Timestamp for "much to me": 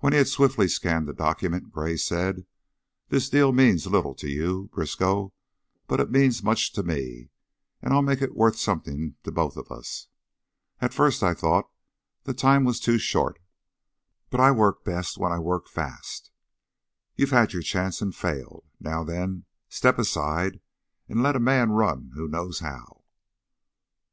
6.42-7.30